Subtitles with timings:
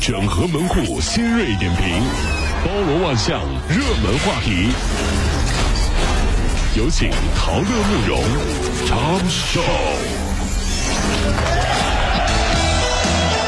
[0.00, 2.02] 整合门户新锐点评，
[2.64, 3.38] 包罗万象，
[3.68, 4.70] 热门话题。
[6.74, 8.22] 有请陶乐慕容
[8.86, 9.60] 长寿。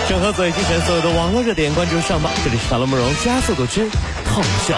[0.06, 2.30] 整合最精神所有的网络热点，关注上榜。
[2.44, 3.88] 这里是陶乐慕容加速度之
[4.26, 4.76] 痛笑。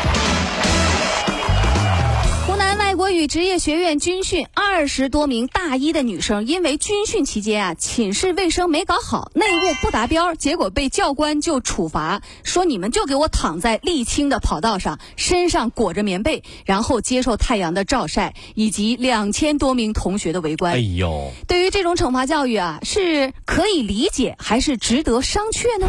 [3.14, 20.72] 国语职业学院军训，二十多名大一的女生因为军训期间啊，寝室卫生没搞好，内务不达标，结果被教官就处罚，说你们就给我躺在沥青的跑道上，身上裹着棉被，然后接受太阳的照晒，以及两千多名同学的围观。
[20.72, 25.86] 哎呦，对于这种惩罚教育啊，是可以理解，还是值得商榷呢？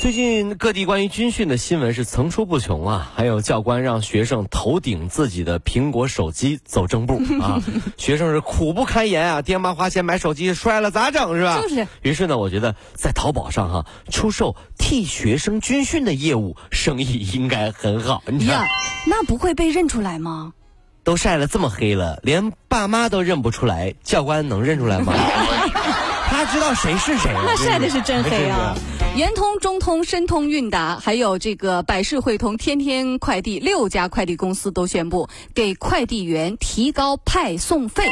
[0.00, 7.60] 最近各地关于军训的新闻是层出不穷啊，还有教官让学生头顶自己的苹果手机走正步啊，
[7.98, 11.60] 学生是苦不堪言啊，爹妈花钱买手机摔了咋整是吧？
[11.60, 11.86] 就是。
[12.00, 18.22] 于是呢，我觉得在淘宝上哈出售替学生军训的业务生意应该很好。
[18.48, 18.64] 呀，
[19.06, 20.54] 那不会被认出来吗？
[21.04, 25.12] 都晒了这么黑了，连爸妈都认不出来，教官能认出来吗？
[26.30, 27.30] 他知道谁是谁？
[27.34, 28.74] 那晒的是真黑啊。
[29.16, 38.08] 圆通、中通、申通、韵达，还有这个百世汇通、天天快递六家快递公司都宣布给快递员提高派送费。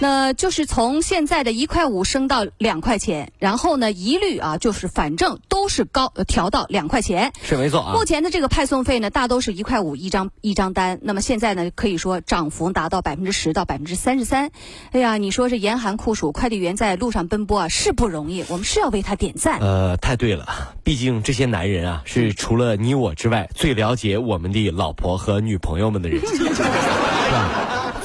[0.00, 7.92] 那就是从现在的一块五升到两块钱，然后呢，一律啊，就是反正都是高调到两块钱，是没错啊。
[7.94, 10.98] 目前的这个派送费呢，大都是一块五一张一张单。
[11.02, 14.50] 那么现在呢，可以说涨幅达到百分之十到百分之三十三。
[14.90, 19.60] 哎呀，你说这严寒酷暑，快递员在路上奔波啊，是不容易，我们是要为他点赞。
[19.60, 26.20] 呃，太对了，毕竟这些男人啊，是除了你我之外最了解我们的老婆和女朋友们的人？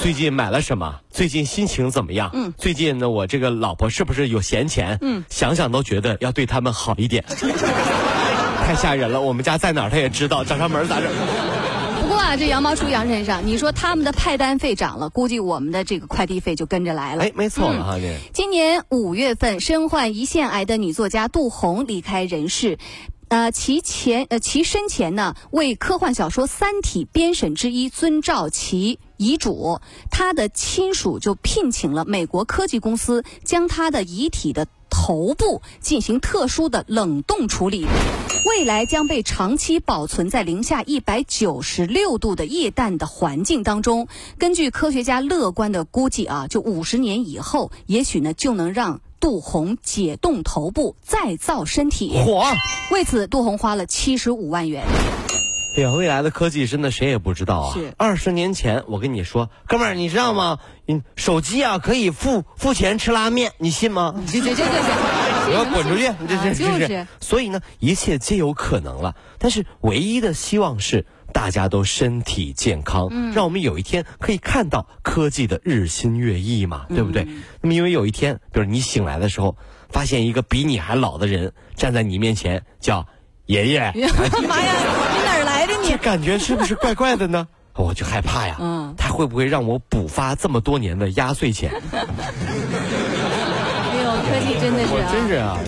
[0.00, 0.98] 最近买了什么？
[1.10, 2.30] 最近心情怎么样？
[2.32, 4.96] 嗯，最近呢，我这个老婆是不是有闲钱？
[5.02, 7.22] 嗯，想想都觉得要对他们好一点。
[8.64, 11.10] 太吓人了，我们家在哪儿他也知道，找上门咋整？
[12.00, 17.24] 不过啊，这羊毛出羊身上，你说他们的派单费涨了，估计我们的这个快递费就跟着来了。
[17.24, 18.16] 哎，没错了哈，这。
[18.32, 22.78] 今年五月份，身患胰腺癌的女作家杜红离开人世。
[23.30, 29.78] 呃，其前呃，其生前呢，为科幻小说《三体》编审之一遵照其遗嘱，
[30.10, 37.86] 他的亲属就聘请了美国科技公司，将他的遗体的头部进行特殊的冷冻处理，
[38.48, 44.08] 未来将被长期保存在零下一百九十六度的液氮的环境当中。
[44.38, 49.00] 根据科学家乐观的估计啊，就五十年以后，也许呢就能让。
[49.20, 52.42] 杜红解冻头部再造身体，火！
[52.90, 54.84] 为此，杜红花了七十五万元。
[55.76, 57.74] 哎呀，未来的科技真的谁也不知道啊！
[57.74, 60.58] 是二十年前，我跟你说，哥们儿，你知道吗？
[60.88, 64.14] 嗯，手机啊可以付付钱吃拉面，你信吗？
[64.26, 66.12] 这这这这，我要滚出去！
[66.26, 67.06] 这这这是。
[67.20, 69.14] 所以呢，一切皆有可能了。
[69.38, 71.06] 但是唯一的希望是。
[71.40, 77.26] 大家都身体健康，让我们有一天可以看到科技的日新月异嘛，对不对？
[77.62, 79.56] 那么因为有一天，比如你醒来的时候，
[79.88, 83.06] 发现一个比你还老的人站在你面前，叫
[83.46, 83.80] 爷爷。
[84.46, 84.74] 妈呀，
[85.16, 85.88] 你哪儿来的你？
[85.88, 87.48] 这感觉是不是怪怪的呢？
[87.74, 88.58] 我就害怕呀。
[88.60, 88.94] 嗯。
[88.98, 91.72] 他会不会让我补发这么多年的压岁钱？
[91.90, 92.04] 哎
[93.96, 95.58] 呦，科技真的是，真是啊。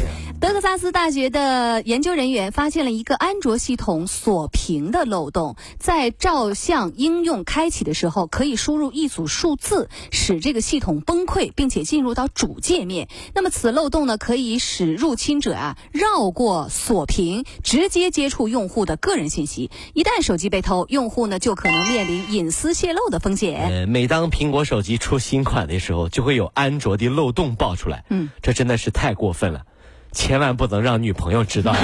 [0.73, 13.09] 德克萨斯大学的研究人员发现了一个安卓系统锁屏的漏洞，在照相应用开启的时候，可以输入一组数字，使这个系统崩溃，并且进入到主界面。
[13.35, 19.71] 那么此漏洞呢，可以使入侵者啊绕过锁屏，直接接触用户的个人信息。
[19.93, 23.69] 一旦手机被偷，用户呢就可能面临隐私泄露的风险。
[23.71, 28.07] 呃，每当苹果手机出新款的时候，就会有安卓的漏洞爆出来。
[28.09, 29.67] 嗯，这真的是太过分了。
[30.13, 31.73] 千万不能让女朋友知道。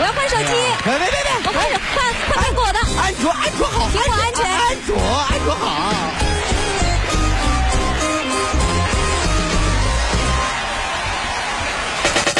[0.00, 0.52] 我要换手机。
[0.84, 1.30] 别别别别！
[1.46, 1.96] 我换手换
[2.28, 2.78] 换苹果的。
[3.00, 4.44] 安卓安卓好，苹果安全。
[4.44, 6.13] 安卓安卓好。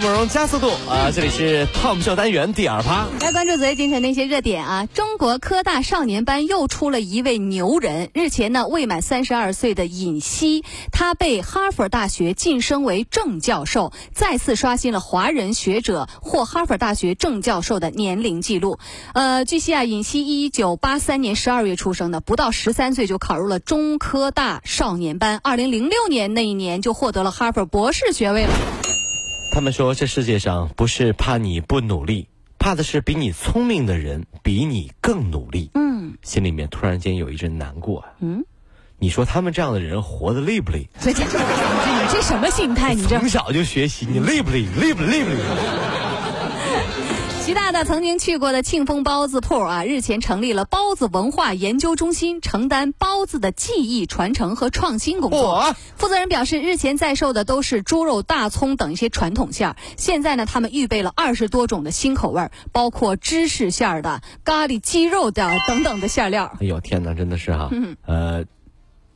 [0.00, 1.10] 慕容加速度啊！
[1.14, 3.06] 这里是 Tom 秀单元第二趴。
[3.20, 4.86] 来关注昨夜今晨的一些热点啊！
[4.86, 8.08] 中国科大少年班又出了一位牛人。
[8.14, 18.78] 日前呢，未满三十二岁的尹锡，他被哈佛大学晋升为正教授，再次刷新了华人学者获哈佛大学正教授的年龄记录。
[19.12, 28.79] 呃，据悉啊，尹锡一九八三年十二月出生的，不到十三岁就考入了中科大少年班，二零零六年那一年就获得了哈佛博士学位了。
[29.52, 35.70] 他们说，这世界上不是怕你不努力，怕的是比你聪明的人比你更努力。
[35.74, 35.90] 嗯
[36.22, 38.08] 心里面突然间有一阵难过啊。
[38.20, 38.44] 嗯，
[38.98, 40.88] 你说他们这样的人活得累不累？
[41.00, 42.94] 这这这你这什么心态？
[42.94, 44.64] 你这从小就学习，你累不累？
[44.80, 45.36] 累不累不累？
[47.40, 55.58] 习大大曾经去过的庆丰包子铺啊，日前成立了包子文化研究中心，承担包子的技艺传承和创新工作。
[55.58, 66.52] 嚯负责人表示，日前在售的都是猪肉、大葱等一些传统馅儿，现在呢，他们预备了二十多种的新口味儿，包括芝士馅儿的、咖喱鸡肉的等等的馅料。
[66.60, 68.44] 哎呦天哪，真的是哈、嗯呃，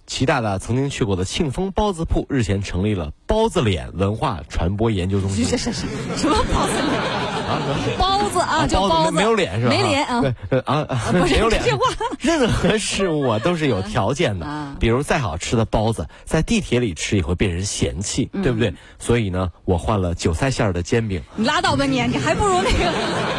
[0.06, 5.46] 齐大大曾经去过的庆丰包子铺日前成立了包子脸文化传播研究中心。
[5.48, 5.86] 这是什
[6.16, 7.23] 什么包子脸？
[7.44, 7.60] 啊，
[7.98, 9.70] 包子啊，叫包子，没有脸是吧？
[9.70, 10.20] 没脸啊。
[10.20, 11.82] 对呃啊啊， 不是没有脸这话。
[12.20, 18.72] 任何事物啊都是有条件的啊，比如再好吃的包子，在地铁里吃也会被人嫌弃，嗯对不对？
[18.98, 22.92] 所以呢，我换了韭菜馅儿的煎饼，你拉倒吧你，你还不如那个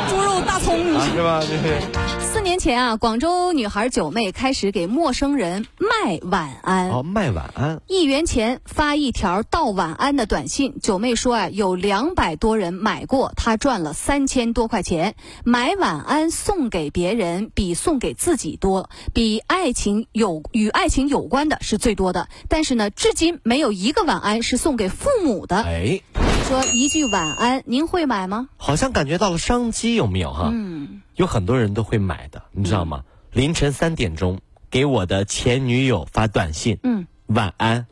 [0.10, 0.76] 猪肉大葱。
[0.76, 1.40] 是吧？
[1.42, 1.82] 就是
[2.20, 6.90] 四年前啊，广州女孩九妹开始给陌生人卖晚安。
[6.90, 15.16] 哦，卖晚安，一元钱发一条道晚安的短信，九妹说啊，有两百多人买过，她赚了三千多块钱。
[15.44, 22.30] 买晚安送给别人比送给自己多，比爱情有与爱情有关的是最多的。
[22.48, 25.58] 但是呢，至今没有一个晚安是送给父母的。
[25.58, 26.00] 哎，
[26.48, 28.50] 说一句晚安，您会买吗？
[28.58, 30.52] 好像感觉到了商机，有没有哈？
[30.54, 33.02] 嗯，有很多人都会买的，你知道吗？
[33.32, 34.40] 凌晨三点钟
[34.70, 37.88] 给我的前女友发短信，嗯，晚安，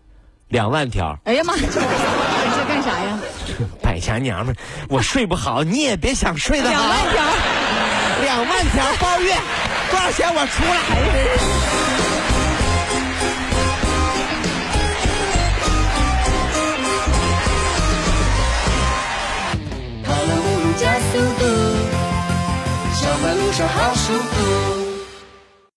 [0.49, 1.81] 两万条，哎呀妈，你这
[2.67, 3.19] 干啥呀？
[3.81, 4.57] 败家娘们儿，
[4.87, 6.87] 我睡不好，你也别想睡得两。
[6.87, 7.23] 万条。
[8.23, 9.35] 两万条包月，
[9.89, 12.12] 多少钱我出来？